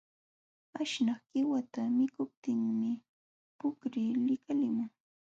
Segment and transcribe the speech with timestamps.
[0.81, 2.91] Aśhnaq qiwata mikuptinmi
[3.57, 4.89] puqri likalimun.